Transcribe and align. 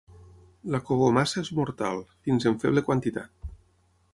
La 0.75 0.79
cogomassa 0.87 1.43
és 1.45 1.51
mortal, 1.59 2.01
fins 2.29 2.49
en 2.53 2.57
feble 2.65 2.83
quantitat. 2.89 3.49